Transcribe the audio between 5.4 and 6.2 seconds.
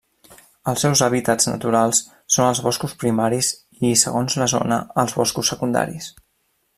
secundaris.